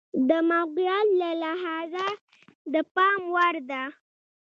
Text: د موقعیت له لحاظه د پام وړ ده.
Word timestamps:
د 0.29 0.31
موقعیت 0.49 1.07
له 1.21 1.29
لحاظه 1.43 2.07
د 2.73 2.75
پام 2.93 3.21
وړ 3.35 3.55
ده. 3.69 3.83